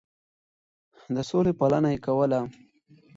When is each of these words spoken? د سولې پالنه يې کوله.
د 1.15 1.17
سولې 1.29 1.53
پالنه 1.59 1.89
يې 1.93 1.99
کوله. 2.05 2.39